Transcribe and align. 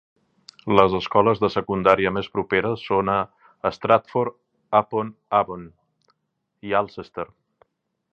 Les 0.77 0.93
escoles 0.99 1.41
de 1.41 1.49
secundària 1.55 2.11
més 2.15 2.29
properes 2.37 2.85
són 2.91 3.11
a 3.15 3.19
Stratford-upon-Avon 3.77 5.67
i 6.71 6.75
Alcester. 6.81 7.27